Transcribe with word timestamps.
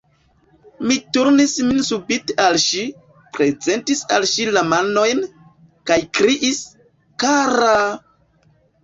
Mi 0.91 0.95
turnis 1.17 1.51
min 1.65 1.83
subite 1.89 2.35
al 2.45 2.57
ŝi, 2.63 2.85
prezentis 3.39 4.01
al 4.15 4.25
ŝi 4.31 4.47
la 4.55 4.63
manojn, 4.71 5.21
kaj 5.93 5.99
kriis: 6.21 6.63
"Kara!" 7.25 7.77